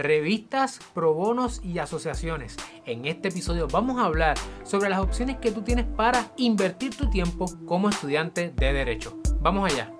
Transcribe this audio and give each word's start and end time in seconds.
revistas, 0.00 0.80
pro 0.94 1.14
bonos 1.14 1.60
y 1.62 1.78
asociaciones. 1.78 2.56
En 2.86 3.06
este 3.06 3.28
episodio 3.28 3.68
vamos 3.68 3.98
a 3.98 4.06
hablar 4.06 4.36
sobre 4.64 4.90
las 4.90 5.00
opciones 5.00 5.36
que 5.36 5.52
tú 5.52 5.62
tienes 5.62 5.86
para 5.86 6.32
invertir 6.36 6.96
tu 6.96 7.08
tiempo 7.10 7.46
como 7.66 7.88
estudiante 7.88 8.52
de 8.56 8.72
derecho. 8.72 9.18
Vamos 9.40 9.72
allá. 9.72 9.99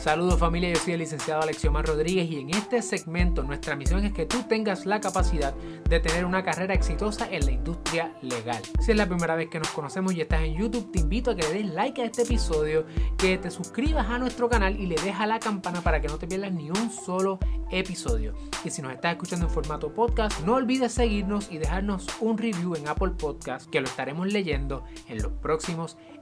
Saludos 0.00 0.38
familia, 0.38 0.70
yo 0.70 0.76
soy 0.76 0.94
el 0.94 1.00
licenciado 1.00 1.42
Alexiomar 1.42 1.84
Rodríguez 1.84 2.30
y 2.30 2.40
en 2.40 2.48
este 2.48 2.80
segmento 2.80 3.42
nuestra 3.42 3.76
misión 3.76 4.02
es 4.02 4.14
que 4.14 4.24
tú 4.24 4.42
tengas 4.48 4.86
la 4.86 4.98
capacidad 4.98 5.54
de 5.54 6.00
tener 6.00 6.24
una 6.24 6.42
carrera 6.42 6.72
exitosa 6.72 7.28
en 7.30 7.44
la 7.44 7.52
industria 7.52 8.16
legal. 8.22 8.62
Si 8.80 8.92
es 8.92 8.96
la 8.96 9.06
primera 9.06 9.34
vez 9.34 9.50
que 9.50 9.58
nos 9.58 9.68
conocemos 9.68 10.14
y 10.14 10.22
estás 10.22 10.40
en 10.40 10.56
YouTube, 10.56 10.90
te 10.90 11.00
invito 11.00 11.32
a 11.32 11.36
que 11.36 11.42
le 11.42 11.52
des 11.52 11.66
like 11.74 12.00
a 12.00 12.06
este 12.06 12.22
episodio, 12.22 12.86
que 13.18 13.36
te 13.36 13.50
suscribas 13.50 14.08
a 14.08 14.18
nuestro 14.18 14.48
canal 14.48 14.80
y 14.80 14.86
le 14.86 14.94
dejas 14.94 15.28
la 15.28 15.38
campana 15.38 15.82
para 15.82 16.00
que 16.00 16.08
no 16.08 16.16
te 16.16 16.26
pierdas 16.26 16.52
ni 16.52 16.70
un 16.70 16.90
solo 16.90 17.38
episodio. 17.70 18.32
Y 18.64 18.70
si 18.70 18.80
nos 18.80 18.92
estás 18.92 19.12
escuchando 19.12 19.48
en 19.48 19.52
formato 19.52 19.92
podcast, 19.92 20.40
no 20.46 20.54
olvides 20.54 20.92
seguirnos 20.92 21.52
y 21.52 21.58
dejarnos 21.58 22.06
un 22.20 22.38
review 22.38 22.74
en 22.74 22.88
Apple 22.88 23.10
Podcast 23.18 23.68
que 23.68 23.82
lo 23.82 23.86
estaremos 23.86 24.32
leyendo 24.32 24.82
en 25.08 25.22
los 25.22 25.32
próximos 25.32 25.98
episodios. 25.98 26.19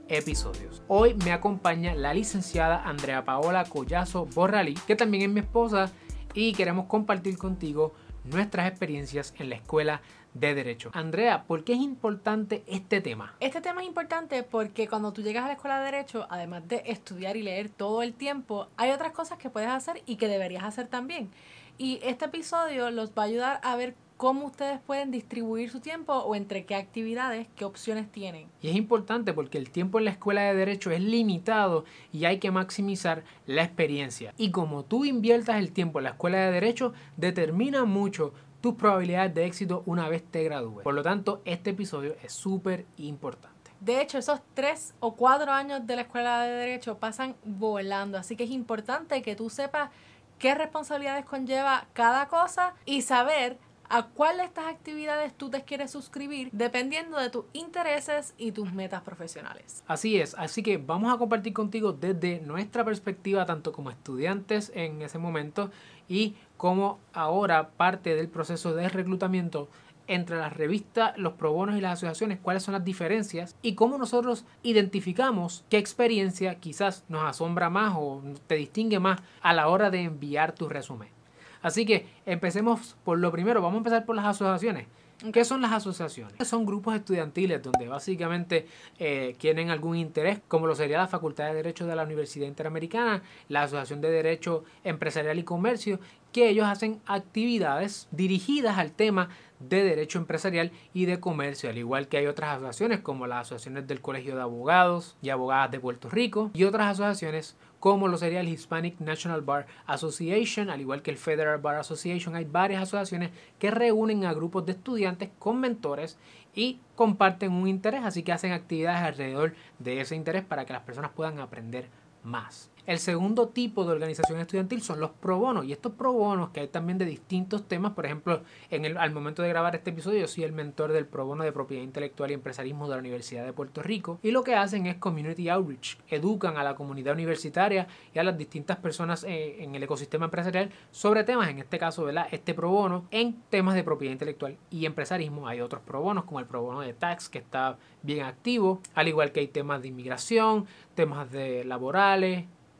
Hoy 0.87 1.13
me 1.23 1.31
acompaña 1.31 1.93
la 1.93 2.15
licenciada 2.15 2.81
Andrea 2.83 3.25
Paola 3.25 3.63
Collazo 3.65 4.25
Borralí, 4.25 4.73
que 4.87 4.95
también 4.95 5.21
es 5.23 5.29
mi 5.29 5.41
esposa, 5.41 5.91
y 6.33 6.53
queremos 6.53 6.87
compartir 6.87 7.37
contigo 7.37 7.93
nuestras 8.23 8.67
experiencias 8.67 9.35
en 9.37 9.49
la 9.49 9.55
escuela 9.57 10.01
de 10.33 10.55
derecho. 10.55 10.89
Andrea, 10.93 11.43
¿por 11.43 11.63
qué 11.63 11.73
es 11.73 11.79
importante 11.79 12.63
este 12.65 13.01
tema? 13.01 13.35
Este 13.39 13.61
tema 13.61 13.81
es 13.81 13.87
importante 13.87 14.41
porque 14.41 14.87
cuando 14.87 15.13
tú 15.13 15.21
llegas 15.21 15.43
a 15.43 15.47
la 15.47 15.53
escuela 15.53 15.77
de 15.77 15.85
derecho, 15.85 16.25
además 16.31 16.67
de 16.67 16.81
estudiar 16.87 17.37
y 17.37 17.43
leer 17.43 17.69
todo 17.69 18.01
el 18.01 18.13
tiempo, 18.15 18.67
hay 18.77 18.89
otras 18.89 19.11
cosas 19.11 19.37
que 19.37 19.51
puedes 19.51 19.69
hacer 19.69 20.01
y 20.07 20.15
que 20.15 20.27
deberías 20.27 20.63
hacer 20.63 20.87
también. 20.87 21.29
Y 21.77 21.99
este 22.01 22.25
episodio 22.25 22.89
los 22.89 23.11
va 23.11 23.23
a 23.23 23.25
ayudar 23.25 23.59
a 23.63 23.75
ver 23.75 23.93
cómo 24.19 24.47
ustedes 24.47 24.81
pueden 24.81 25.11
distribuir 25.11 25.71
su 25.71 25.79
tiempo 25.79 26.13
o 26.13 26.35
entre 26.35 26.65
qué 26.65 26.75
actividades, 26.75 27.47
qué 27.55 27.63
opciones 27.63 28.11
tienen. 28.11 28.49
Y 28.61 28.67
es 28.67 28.75
importante 28.75 29.31
porque 29.31 29.57
el 29.57 29.69
tiempo 29.69 29.97
en 29.97 30.03
la 30.03 30.11
escuela 30.11 30.41
de 30.41 30.53
derecho 30.53 30.91
es 30.91 30.99
limitado 30.99 31.85
y 32.11 32.25
hay 32.25 32.37
que 32.37 32.51
maximizar 32.51 33.23
la 33.45 33.63
experiencia. 33.63 34.33
Y 34.35 34.51
como 34.51 34.83
tú 34.83 35.05
inviertas 35.05 35.55
el 35.55 35.71
tiempo 35.71 35.99
en 35.99 36.03
la 36.03 36.09
escuela 36.09 36.37
de 36.37 36.51
derecho, 36.51 36.91
determina 37.15 37.85
mucho 37.85 38.33
tus 38.59 38.73
probabilidades 38.73 39.33
de 39.33 39.45
éxito 39.45 39.83
una 39.85 40.09
vez 40.09 40.21
te 40.29 40.43
gradúes. 40.43 40.83
Por 40.83 40.95
lo 40.95 41.01
tanto, 41.01 41.41
este 41.45 41.69
episodio 41.69 42.13
es 42.21 42.33
súper 42.33 42.85
importante. 42.97 43.71
De 43.79 44.01
hecho, 44.01 44.17
esos 44.17 44.41
tres 44.53 44.95
o 44.99 45.15
cuatro 45.15 45.53
años 45.53 45.87
de 45.87 45.95
la 45.95 46.01
escuela 46.01 46.43
de 46.43 46.51
derecho 46.51 46.97
pasan 46.97 47.37
volando, 47.45 48.17
así 48.17 48.35
que 48.35 48.43
es 48.43 48.51
importante 48.51 49.21
que 49.21 49.37
tú 49.37 49.49
sepas 49.49 49.91
qué 50.39 50.55
responsabilidades 50.55 51.23
conlleva 51.23 51.87
cada 51.93 52.27
cosa 52.27 52.73
y 52.85 53.01
saber 53.01 53.57
a 53.89 54.07
cuál 54.07 54.37
de 54.37 54.43
estas 54.43 54.67
actividades 54.67 55.33
tú 55.33 55.49
te 55.49 55.63
quieres 55.63 55.91
suscribir 55.91 56.49
dependiendo 56.51 57.17
de 57.17 57.29
tus 57.29 57.45
intereses 57.53 58.33
y 58.37 58.51
tus 58.51 58.71
metas 58.71 59.01
profesionales. 59.01 59.83
Así 59.87 60.19
es, 60.19 60.35
así 60.35 60.63
que 60.63 60.77
vamos 60.77 61.13
a 61.13 61.17
compartir 61.17 61.53
contigo 61.53 61.91
desde 61.91 62.39
nuestra 62.41 62.85
perspectiva, 62.85 63.45
tanto 63.45 63.71
como 63.71 63.89
estudiantes 63.89 64.71
en 64.75 65.01
ese 65.01 65.17
momento 65.17 65.71
y 66.07 66.35
como 66.57 66.99
ahora 67.13 67.69
parte 67.69 68.15
del 68.15 68.29
proceso 68.29 68.73
de 68.73 68.89
reclutamiento 68.89 69.69
entre 70.07 70.37
las 70.37 70.53
revistas, 70.53 71.15
los 71.17 71.33
probonos 71.33 71.77
y 71.77 71.81
las 71.81 71.93
asociaciones, 71.93 72.39
cuáles 72.41 72.63
son 72.63 72.73
las 72.73 72.83
diferencias 72.83 73.55
y 73.61 73.75
cómo 73.75 73.97
nosotros 73.97 74.43
identificamos 74.63 75.63
qué 75.69 75.77
experiencia 75.77 76.55
quizás 76.55 77.03
nos 77.09 77.23
asombra 77.23 77.69
más 77.69 77.93
o 77.95 78.23
te 78.47 78.55
distingue 78.55 78.99
más 78.99 79.21
a 79.41 79.53
la 79.53 79.67
hora 79.67 79.91
de 79.91 80.01
enviar 80.01 80.53
tu 80.53 80.67
resumen. 80.67 81.18
Así 81.61 81.85
que 81.85 82.07
empecemos 82.25 82.95
por 83.03 83.19
lo 83.19 83.31
primero, 83.31 83.61
vamos 83.61 83.75
a 83.75 83.79
empezar 83.79 84.05
por 84.05 84.15
las 84.15 84.25
asociaciones. 84.25 84.87
¿Qué 85.33 85.43
son 85.43 85.61
las 85.61 85.73
asociaciones? 85.73 86.47
Son 86.47 86.65
grupos 86.65 86.95
estudiantiles 86.95 87.61
donde 87.61 87.89
básicamente 87.89 88.67
eh, 88.99 89.35
tienen 89.37 89.69
algún 89.69 89.97
interés, 89.97 90.39
como 90.47 90.65
lo 90.65 90.75
sería 90.75 90.97
la 90.97 91.07
Facultad 91.07 91.47
de 91.47 91.55
Derecho 91.55 91.85
de 91.85 91.93
la 91.93 92.03
Universidad 92.03 92.47
Interamericana, 92.47 93.21
la 93.49 93.63
Asociación 93.63 93.99
de 93.99 94.11
Derecho 94.11 94.63
Empresarial 94.85 95.37
y 95.37 95.43
Comercio, 95.43 95.99
que 96.31 96.47
ellos 96.47 96.67
hacen 96.67 97.01
actividades 97.05 98.07
dirigidas 98.11 98.77
al 98.77 98.93
tema 98.93 99.27
de 99.59 99.83
derecho 99.83 100.19
empresarial 100.19 100.71
y 100.93 101.05
de 101.05 101.19
comercio, 101.19 101.69
al 101.69 101.77
igual 101.77 102.07
que 102.07 102.17
hay 102.17 102.27
otras 102.27 102.55
asociaciones 102.55 103.01
como 103.01 103.27
las 103.27 103.41
asociaciones 103.41 103.87
del 103.87 103.99
Colegio 103.99 104.35
de 104.35 104.41
Abogados 104.41 105.17
y 105.21 105.29
Abogadas 105.31 105.71
de 105.71 105.81
Puerto 105.81 106.09
Rico 106.09 106.49
y 106.53 106.63
otras 106.63 106.91
asociaciones 106.91 107.57
como 107.79 108.07
lo 108.07 108.17
sería 108.17 108.41
el 108.41 108.49
Hispanic 108.49 108.99
National 108.99 109.41
Bar 109.41 109.67
Association, 109.85 110.69
al 110.69 110.81
igual 110.81 111.01
que 111.01 111.11
el 111.11 111.17
Federal 111.17 111.59
Bar 111.59 111.77
Association. 111.77 112.35
Hay 112.35 112.45
varias 112.45 112.83
asociaciones 112.83 113.31
que 113.57 113.71
reúnen 113.71 114.25
a 114.25 114.33
grupos 114.33 114.65
de 114.65 114.73
estudiantes 114.73 115.29
con 115.39 115.59
mentores 115.59 116.17
y 116.53 116.79
comparten 116.95 117.51
un 117.51 117.67
interés, 117.67 118.01
así 118.03 118.23
que 118.23 118.31
hacen 118.31 118.51
actividades 118.51 119.01
alrededor 119.01 119.53
de 119.79 120.01
ese 120.01 120.15
interés 120.15 120.43
para 120.43 120.65
que 120.65 120.73
las 120.73 120.81
personas 120.81 121.11
puedan 121.11 121.39
aprender 121.39 121.87
más. 122.23 122.71
El 122.89 122.97
segundo 122.97 123.49
tipo 123.49 123.85
de 123.85 123.91
organización 123.91 124.39
estudiantil 124.39 124.81
son 124.81 124.99
los 124.99 125.11
pro 125.11 125.37
bonos. 125.37 125.63
Y 125.63 125.71
estos 125.71 125.91
pro 125.91 126.11
bonos 126.11 126.49
que 126.49 126.61
hay 126.61 126.67
también 126.69 126.97
de 126.97 127.05
distintos 127.05 127.67
temas, 127.67 127.91
por 127.91 128.07
ejemplo, 128.07 128.41
en 128.71 128.83
el, 128.83 128.97
al 128.97 129.11
momento 129.11 129.43
de 129.43 129.49
grabar 129.49 129.75
este 129.75 129.91
episodio, 129.91 130.21
yo 130.21 130.27
soy 130.27 130.43
el 130.43 130.53
mentor 130.53 130.91
del 130.91 131.05
pro 131.05 131.23
bono 131.23 131.43
de 131.43 131.51
propiedad 131.51 131.83
intelectual 131.83 132.31
y 132.31 132.33
empresarismo 132.33 132.87
de 132.87 132.95
la 132.95 132.99
Universidad 132.99 133.45
de 133.45 133.53
Puerto 133.53 133.83
Rico. 133.83 134.17
Y 134.23 134.31
lo 134.31 134.43
que 134.43 134.55
hacen 134.55 134.87
es 134.87 134.97
community 134.97 135.49
outreach. 135.49 135.99
Educan 136.07 136.57
a 136.57 136.63
la 136.63 136.73
comunidad 136.73 137.13
universitaria 137.13 137.87
y 138.11 138.17
a 138.17 138.23
las 138.23 138.35
distintas 138.35 138.77
personas 138.77 139.23
eh, 139.23 139.63
en 139.63 139.75
el 139.75 139.83
ecosistema 139.83 140.25
empresarial 140.25 140.71
sobre 140.89 141.23
temas, 141.23 141.47
en 141.49 141.59
este 141.59 141.77
caso, 141.77 142.05
¿verdad? 142.05 142.27
Este 142.31 142.55
pro 142.55 142.71
bono 142.71 143.05
en 143.11 143.39
temas 143.51 143.75
de 143.75 143.83
propiedad 143.83 144.13
intelectual 144.13 144.57
y 144.71 144.87
empresarismo. 144.87 145.47
Hay 145.47 145.61
otros 145.61 145.83
pro 145.83 146.01
bonos 146.01 146.23
como 146.23 146.39
el 146.39 146.47
pro 146.47 146.63
bono 146.63 146.81
de 146.81 146.93
tax 146.95 147.29
que 147.29 147.37
está 147.37 147.77
bien 148.01 148.25
activo, 148.25 148.81
al 148.95 149.07
igual 149.07 149.31
que 149.31 149.41
hay 149.41 149.47
temas 149.47 149.83
de 149.83 149.89
inmigración, 149.89 150.65
temas 150.95 151.31
de 151.31 151.63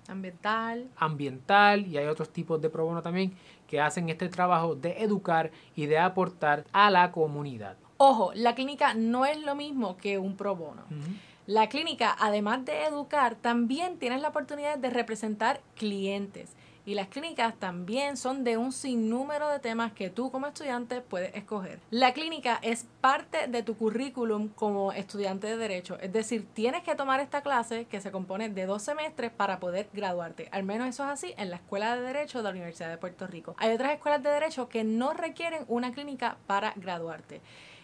ambiental. 0.08 0.88
Ambiental 0.98 1.88
y 1.88 1.98
hay 1.98 2.08
otros 2.08 2.30
tipos 2.30 2.62
de 2.62 2.70
pro 2.70 2.86
bono 2.86 3.02
también 3.02 3.34
que 3.68 3.80
hacen 3.80 4.10
este 4.10 4.30
trabajo 4.30 4.76
de 4.76 5.04
educar 5.04 5.52
y 5.76 5.86
de 5.86 6.00
aportar 6.00 6.66
a 6.72 6.90
la 6.90 7.12
comunidad. 7.12 7.78
Ojo, 7.98 8.32
la 8.34 8.56
clínica 8.56 8.94
no 8.94 9.26
es 9.26 9.40
lo 9.44 9.56
mismo 9.56 9.98
que 9.98 10.18
un 10.18 10.36
pro 10.36 10.56
bono. 10.56 10.84
La 11.46 11.68
clínica, 11.68 12.16
además 12.20 12.64
de 12.66 12.86
educar, 12.86 13.36
también 13.36 13.98
tienes 13.98 14.22
la 14.22 14.30
oportunidad 14.30 14.78
de 14.78 14.90
representar 14.90 15.62
clientes 15.76 16.56
y 16.86 16.96
las 16.96 17.08
clínicas 17.08 17.56
también 17.56 18.18
son 18.18 18.44
de 18.44 18.58
un 18.58 18.72
sinnúmero 18.72 19.50
de 19.50 19.60
temas 19.60 19.94
que 19.94 20.10
tú 20.10 20.32
como 20.32 20.48
estudiante 20.48 21.02
puedes 21.02 21.36
escoger. 21.36 21.80
La 21.92 22.14
clínica 22.14 22.60
es 22.62 22.88
parte 23.02 23.48
de 23.48 23.64
tu 23.64 23.78
currículum 23.78 24.50
como 24.50 24.92
estudiante 24.92 25.48
de 25.48 25.58
derecho, 25.58 25.98
es 26.00 26.12
decir, 26.12 26.48
tienes 26.54 26.84
que 26.84 26.96
tomar 26.96 27.20
esta 27.20 27.42
clase 27.42 27.86
que 27.86 28.02
se 28.02 28.12
compone 28.12 28.50
de 28.50 28.66
dos 28.66 28.84
semestres 28.84 29.32
para 29.32 29.60
poder 29.60 29.90
graduarte. 29.94 30.50
Al 30.52 30.64
menos 30.64 30.88
eso 30.88 31.04
es 31.04 31.10
así 31.10 31.34
en 31.38 31.50
la 31.50 31.58
Escuela 31.58 31.96
de 31.96 32.02
Derecho 32.02 32.40
de 32.40 32.44
la 32.46 32.50
Universidad 32.52 32.90
de 32.90 32.98
Puerto 32.98 33.28
Rico. 33.28 33.56
Hay 33.58 33.74
otras 33.74 33.94
escuelas 33.94 34.24
de 34.24 34.30
derecho 34.30 34.70
que 34.70 34.84
no 34.84 35.14
requieren 35.14 35.66
una 35.68 35.92
clínica 35.92 36.38
para 36.48 36.74
graduarte. 36.76 37.42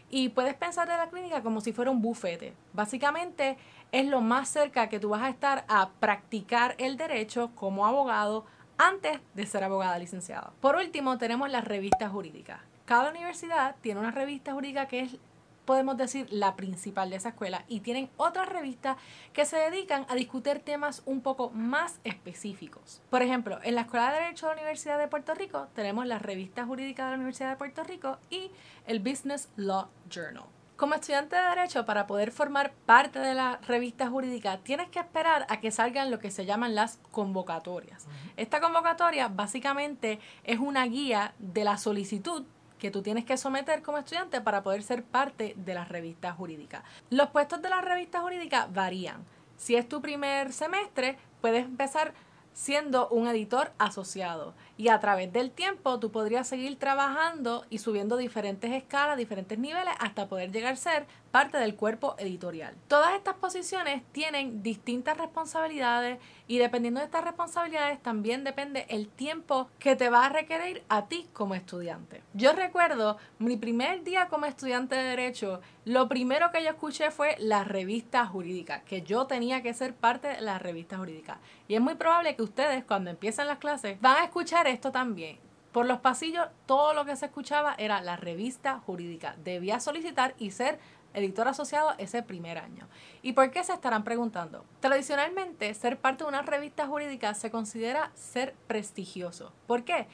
Y 0.10 0.30
puedes 0.30 0.54
pensar 0.54 0.88
de 0.88 0.96
la 0.98 1.10
clínica 1.10 1.42
como 1.42 1.62
si 1.62 1.74
fuera 1.74 1.92
un 1.92 2.02
bufete. 2.02 2.54
Básicamente 2.74 3.58
es 3.92 4.06
lo 4.06 4.22
más 4.22 4.50
cerca 4.50 4.88
que 4.88 5.00
tú 5.00 5.10
vas 5.10 5.24
a 5.24 5.30
estar 5.30 5.66
a 5.68 5.90
practicar 6.00 6.76
el 6.78 6.98
derecho 6.98 7.52
como 7.56 7.86
abogado 7.86 8.46
antes 8.78 9.20
de 9.34 9.46
ser 9.46 9.64
abogada 9.64 9.98
licenciada. 10.00 10.52
Por 10.62 10.76
último, 10.76 11.18
tenemos 11.18 11.50
las 11.50 11.66
revistas 11.66 12.12
jurídicas. 12.12 12.62
Cada 12.86 13.10
universidad 13.10 13.76
tiene 13.82 14.00
una 14.00 14.12
revista 14.12 14.54
jurídica 14.54 14.88
que 14.88 15.00
es 15.02 15.18
podemos 15.66 15.98
decir 15.98 16.28
la 16.32 16.56
principal 16.56 17.10
de 17.10 17.18
esa 17.18 17.30
escuela 17.30 17.66
y 17.68 17.82
tienen 17.82 18.10
otras 18.18 18.48
revistas 18.48 18.98
que 19.34 19.46
se 19.46 19.58
dedican 19.58 20.06
a 20.08 20.16
discutir 20.16 20.60
temas 20.60 21.02
un 21.06 21.22
poco 21.22 21.50
más 21.50 22.00
específicos. 22.04 23.02
Por 23.10 23.22
ejemplo, 23.22 23.60
en 23.64 23.76
la 23.76 23.82
Escuela 23.82 24.12
de 24.12 24.20
Derecho 24.22 24.48
de 24.48 24.56
la 24.56 24.62
Universidad 24.62 25.00
de 25.00 25.08
Puerto 25.08 25.34
Rico 25.34 25.68
tenemos 25.76 26.06
la 26.06 26.20
revista 26.20 26.66
jurídica 26.66 27.06
de 27.06 27.12
la 27.12 27.16
Universidad 27.16 27.50
de 27.50 27.58
Puerto 27.58 27.84
Rico 27.84 28.18
y 28.30 28.52
el 28.88 29.00
Business 29.00 29.50
Law 29.58 29.88
Journal. 30.10 30.46
Como 30.76 30.96
estudiante 30.96 31.38
de 31.38 31.42
Derecho, 31.42 31.86
para 31.86 32.06
poder 32.06 32.32
formar 32.32 32.74
parte 32.86 33.20
de 33.20 33.34
la 33.34 33.60
revista 33.66 34.10
jurídica, 34.10 34.58
tienes 34.58 34.90
que 34.90 35.00
esperar 35.00 35.46
a 35.48 35.62
que 35.62 35.72
salgan 35.72 36.12
lo 36.12 36.20
que 36.20 36.32
se 36.32 36.46
llaman 36.46 36.76
las 36.76 37.00
convocatorias. 37.12 38.08
Esta 38.36 38.60
convocatoria 38.60 39.30
básicamente 39.30 40.20
es 40.44 40.60
una 40.60 40.86
guía 40.86 41.34
de 41.40 41.64
la 41.64 41.78
solicitud 41.78 42.44
que 42.78 42.92
tú 42.92 43.02
tienes 43.02 43.24
que 43.24 43.38
someter 43.38 43.82
como 43.82 44.00
estudiante 44.00 44.42
para 44.42 44.64
poder 44.64 44.84
ser 44.84 45.06
parte 45.06 45.54
de 45.56 45.74
la 45.74 45.86
revista 45.86 46.34
jurídica. 46.34 46.84
Los 47.10 47.30
puestos 47.30 47.62
de 47.62 47.70
la 47.70 47.80
revista 47.80 48.20
jurídica 48.20 48.68
varían. 48.70 49.24
Si 49.56 49.78
es 49.78 49.88
tu 49.88 50.02
primer 50.02 50.52
semestre, 50.52 51.18
puedes 51.40 51.64
empezar 51.64 52.14
siendo 52.56 53.10
un 53.10 53.28
editor 53.28 53.74
asociado. 53.78 54.56
y 54.78 54.90
a 54.90 55.00
través 55.00 55.32
del 55.32 55.52
tiempo 55.52 56.00
tú 56.00 56.12
podrías 56.12 56.50
seguir 56.50 56.78
trabajando 56.78 57.66
y 57.70 57.78
subiendo 57.78 58.18
diferentes 58.18 58.74
escalas, 58.74 59.18
diferentes 59.18 59.58
niveles 59.58 59.94
hasta 60.00 60.28
poder 60.28 60.52
llegar 60.52 60.74
a 60.74 60.76
ser 60.76 61.06
parte 61.32 61.58
del 61.58 61.76
cuerpo 61.76 62.16
editorial. 62.18 62.74
Todas 62.88 63.14
estas 63.14 63.36
posiciones 63.36 64.04
tienen 64.12 64.64
distintas 64.64 65.18
responsabilidades 65.18 66.20
y 66.48 66.60
dependiendo 66.60 67.00
de 67.00 67.06
estas 67.06 67.24
responsabilidades 67.24 68.02
también 68.02 68.44
depende 68.44 68.86
el 68.90 69.08
tiempo 69.08 69.70
que 69.80 69.96
te 69.96 70.10
va 70.10 70.26
a 70.26 70.30
requerir 70.30 70.84
a 70.88 71.08
ti 71.08 71.28
como 71.34 71.56
estudiante. 71.56 72.22
Yo 72.34 72.54
recuerdo 72.54 73.18
mi 73.40 73.58
primer 73.58 74.04
día 74.04 74.28
como 74.28 74.46
estudiante 74.46 74.96
de 74.96 75.04
derecho, 75.04 75.62
lo 75.84 76.08
primero 76.08 76.52
que 76.52 76.64
yo 76.64 76.70
escuché 76.70 77.12
fue 77.12 77.36
la 77.38 77.64
revista 77.64 78.26
jurídica, 78.26 78.82
que 78.82 79.02
yo 79.02 79.28
tenía 79.28 79.62
que 79.62 79.74
ser 79.74 79.94
parte 79.94 80.30
de 80.30 80.42
la 80.42 80.58
revista 80.58 80.98
jurídica. 80.98 81.40
Y 81.68 81.76
es 81.76 81.82
muy 81.82 81.96
probable 81.96 82.36
que 82.36 82.44
ustedes 82.46 82.86
cuando 82.86 83.10
empiezan 83.10 83.48
las 83.48 83.58
clases 83.58 84.00
van 84.00 84.18
a 84.18 84.24
escuchar 84.24 84.68
esto 84.68 84.92
también. 84.92 85.40
Por 85.72 85.86
los 85.86 86.00
pasillos 86.00 86.48
todo 86.66 86.94
lo 86.94 87.04
que 87.04 87.18
se 87.18 87.26
escuchaba 87.26 87.76
era 87.78 88.02
la 88.02 88.16
revista 88.16 88.80
jurídica. 88.86 89.36
Debía 89.44 89.82
solicitar 89.82 90.34
y 90.38 90.52
ser 90.52 90.80
editor 91.14 91.48
asociado 91.48 91.94
ese 91.98 92.24
primer 92.24 92.58
año. 92.58 92.88
¿Y 93.22 93.34
por 93.34 93.52
qué 93.52 93.64
se 93.64 93.74
estarán 93.74 94.04
preguntando? 94.04 94.66
Tradicionalmente, 94.80 95.74
ser 95.74 95.98
parte 96.00 96.24
de 96.24 96.30
una 96.30 96.42
revista 96.42 96.88
jurídica 96.88 97.34
se 97.34 97.52
considera 97.52 98.12
ser 98.16 98.56
prestigioso. 98.68 99.52
¿Por 99.68 99.84
qué? 99.84 100.08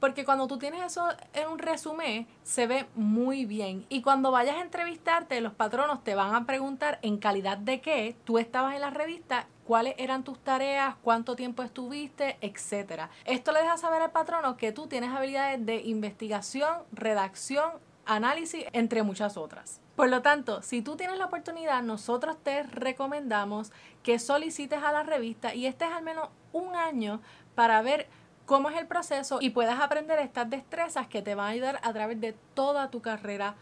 Porque 0.00 0.24
cuando 0.24 0.46
tú 0.46 0.58
tienes 0.58 0.82
eso 0.82 1.08
en 1.32 1.48
un 1.48 1.58
resumen, 1.58 2.26
se 2.42 2.66
ve 2.66 2.86
muy 2.94 3.46
bien. 3.46 3.86
Y 3.88 4.02
cuando 4.02 4.30
vayas 4.30 4.56
a 4.56 4.60
entrevistarte, 4.60 5.40
los 5.40 5.54
patronos 5.54 6.04
te 6.04 6.14
van 6.14 6.34
a 6.34 6.44
preguntar 6.44 6.98
en 7.02 7.16
calidad 7.16 7.56
de 7.56 7.80
qué 7.80 8.16
tú 8.24 8.38
estabas 8.38 8.74
en 8.74 8.82
la 8.82 8.90
revista, 8.90 9.48
cuáles 9.66 9.94
eran 9.98 10.24
tus 10.24 10.38
tareas, 10.38 10.94
cuánto 11.02 11.36
tiempo 11.36 11.62
estuviste, 11.62 12.38
etc. 12.40 13.08
Esto 13.24 13.52
le 13.52 13.60
deja 13.60 13.76
saber 13.76 14.02
al 14.02 14.12
patrono 14.12 14.56
que 14.56 14.72
tú 14.72 14.86
tienes 14.86 15.10
habilidades 15.10 15.64
de 15.66 15.82
investigación, 15.82 16.78
redacción, 16.92 17.72
análisis, 18.06 18.64
entre 18.72 19.02
muchas 19.02 19.36
otras. 19.36 19.80
Por 19.96 20.08
lo 20.08 20.22
tanto, 20.22 20.62
si 20.62 20.82
tú 20.82 20.96
tienes 20.96 21.18
la 21.18 21.26
oportunidad, 21.26 21.82
nosotros 21.82 22.36
te 22.42 22.62
recomendamos 22.62 23.72
que 24.02 24.18
solicites 24.18 24.82
a 24.82 24.92
la 24.92 25.02
revista 25.02 25.54
y 25.54 25.66
estés 25.66 25.88
al 25.90 26.04
menos 26.04 26.28
un 26.52 26.76
año 26.76 27.20
para 27.54 27.82
ver 27.82 28.08
cómo 28.44 28.70
es 28.70 28.76
el 28.76 28.86
proceso 28.86 29.38
y 29.40 29.50
puedas 29.50 29.80
aprender 29.80 30.18
estas 30.20 30.48
destrezas 30.48 31.08
que 31.08 31.22
te 31.22 31.34
van 31.34 31.46
a 31.46 31.50
ayudar 31.50 31.80
a 31.82 31.92
través 31.92 32.20
de 32.20 32.34
toda 32.54 32.90
tu 32.90 33.02
carrera 33.02 33.56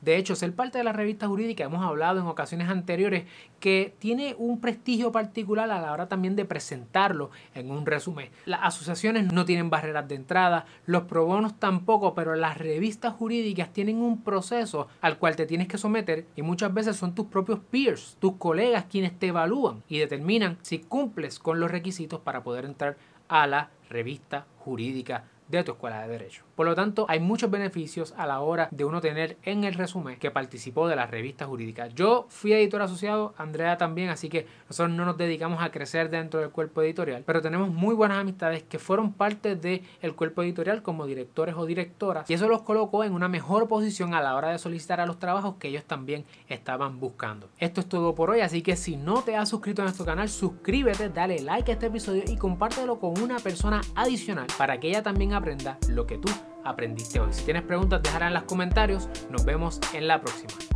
De 0.00 0.16
hecho, 0.16 0.34
ser 0.34 0.54
parte 0.54 0.78
de 0.78 0.84
la 0.84 0.92
revista 0.92 1.28
jurídica, 1.28 1.64
hemos 1.64 1.84
hablado 1.84 2.20
en 2.20 2.26
ocasiones 2.26 2.68
anteriores, 2.68 3.24
que 3.60 3.94
tiene 3.98 4.34
un 4.38 4.60
prestigio 4.60 5.12
particular 5.12 5.70
a 5.70 5.80
la 5.80 5.92
hora 5.92 6.08
también 6.08 6.34
de 6.34 6.44
presentarlo 6.44 7.30
en 7.54 7.70
un 7.70 7.86
resumen. 7.86 8.30
Las 8.46 8.60
asociaciones 8.62 9.32
no 9.32 9.44
tienen 9.44 9.70
barreras 9.70 10.08
de 10.08 10.14
entrada, 10.16 10.66
los 10.86 11.04
pro 11.04 11.26
bonos 11.26 11.58
tampoco, 11.58 12.14
pero 12.14 12.34
las 12.34 12.58
revistas 12.58 13.14
jurídicas 13.14 13.72
tienen 13.72 13.98
un 13.98 14.22
proceso 14.22 14.88
al 15.00 15.18
cual 15.18 15.36
te 15.36 15.46
tienes 15.46 15.68
que 15.68 15.78
someter 15.78 16.26
y 16.34 16.42
muchas 16.42 16.72
veces 16.74 16.96
son 16.96 17.14
tus 17.14 17.26
propios 17.26 17.60
peers, 17.70 18.16
tus 18.18 18.36
colegas 18.36 18.86
quienes 18.90 19.18
te 19.18 19.28
evalúan 19.28 19.82
y 19.88 19.98
determinan 19.98 20.58
si 20.62 20.78
cumples 20.78 21.38
con 21.38 21.60
los 21.60 21.70
requisitos 21.70 22.20
para 22.20 22.42
poder 22.42 22.64
entrar 22.64 22.96
a 23.28 23.46
la 23.46 23.70
revista 23.88 24.46
jurídica 24.58 25.24
de 25.50 25.64
tu 25.64 25.72
escuela 25.72 26.02
de 26.02 26.08
derecho. 26.08 26.44
Por 26.54 26.66
lo 26.66 26.74
tanto, 26.74 27.06
hay 27.08 27.20
muchos 27.20 27.50
beneficios 27.50 28.14
a 28.16 28.26
la 28.26 28.40
hora 28.40 28.68
de 28.70 28.84
uno 28.84 29.00
tener 29.00 29.36
en 29.42 29.64
el 29.64 29.74
resumen 29.74 30.18
que 30.18 30.30
participó 30.30 30.88
de 30.88 30.96
la 30.96 31.06
revista 31.06 31.46
jurídica. 31.46 31.88
Yo 31.88 32.26
fui 32.28 32.52
editor 32.52 32.82
asociado, 32.82 33.34
Andrea 33.38 33.78
también, 33.78 34.10
así 34.10 34.28
que 34.28 34.46
nosotros 34.68 34.94
no 34.96 35.04
nos 35.04 35.16
dedicamos 35.16 35.62
a 35.62 35.70
crecer 35.70 36.10
dentro 36.10 36.40
del 36.40 36.50
cuerpo 36.50 36.82
editorial, 36.82 37.22
pero 37.26 37.40
tenemos 37.40 37.70
muy 37.70 37.94
buenas 37.94 38.18
amistades 38.18 38.62
que 38.62 38.78
fueron 38.78 39.12
parte 39.12 39.56
del 39.56 39.82
el 40.00 40.14
cuerpo 40.14 40.42
editorial 40.42 40.82
como 40.82 41.06
directores 41.06 41.54
o 41.56 41.66
directoras 41.66 42.28
y 42.28 42.34
eso 42.34 42.48
los 42.48 42.62
colocó 42.62 43.04
en 43.04 43.12
una 43.12 43.28
mejor 43.28 43.68
posición 43.68 44.14
a 44.14 44.20
la 44.20 44.34
hora 44.36 44.50
de 44.50 44.58
solicitar 44.58 45.00
a 45.00 45.06
los 45.06 45.18
trabajos 45.18 45.56
que 45.58 45.68
ellos 45.68 45.84
también 45.84 46.24
estaban 46.48 47.00
buscando. 47.00 47.48
Esto 47.58 47.80
es 47.80 47.88
todo 47.88 48.14
por 48.14 48.30
hoy, 48.30 48.40
así 48.40 48.62
que 48.62 48.76
si 48.76 48.96
no 48.96 49.22
te 49.22 49.36
has 49.36 49.48
suscrito 49.48 49.82
a 49.82 49.84
nuestro 49.84 50.04
canal, 50.04 50.28
suscríbete, 50.28 51.08
dale 51.08 51.40
like 51.40 51.70
a 51.70 51.74
este 51.74 51.86
episodio 51.86 52.22
y 52.26 52.36
compártelo 52.36 52.98
con 52.98 53.20
una 53.20 53.38
persona 53.38 53.80
adicional 53.94 54.46
para 54.58 54.78
que 54.78 54.88
ella 54.88 55.02
también 55.02 55.32
aprenda 55.40 55.78
lo 55.88 56.06
que 56.06 56.18
tú 56.18 56.28
aprendiste 56.64 57.18
hoy. 57.18 57.32
Si 57.32 57.44
tienes 57.44 57.62
preguntas, 57.62 58.02
déjala 58.02 58.28
en 58.28 58.34
los 58.34 58.44
comentarios. 58.44 59.08
Nos 59.30 59.44
vemos 59.44 59.80
en 59.94 60.06
la 60.06 60.20
próxima. 60.20 60.69